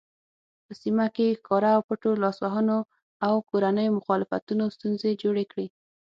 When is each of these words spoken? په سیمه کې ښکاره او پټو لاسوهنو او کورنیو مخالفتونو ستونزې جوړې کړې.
په 0.65 0.71
سیمه 0.81 1.05
کې 1.15 1.37
ښکاره 1.39 1.69
او 1.75 1.81
پټو 1.87 2.11
لاسوهنو 2.23 2.79
او 3.27 3.33
کورنیو 3.49 3.95
مخالفتونو 3.99 4.63
ستونزې 4.75 5.11
جوړې 5.21 5.45
کړې. 5.51 5.67